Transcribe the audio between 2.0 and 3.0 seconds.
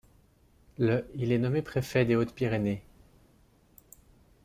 des Hautes-Pyrénées.